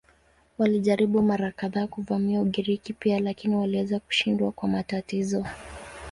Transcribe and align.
Walijaribu 0.57 1.21
mara 1.21 1.51
kadhaa 1.51 1.87
kuvamia 1.87 2.41
Ugiriki 2.41 2.93
pia 2.93 3.19
lakini 3.19 3.55
waliweza 3.55 3.99
kushindwa 3.99 4.51
kwa 4.51 4.69
matatizo. 4.69 5.45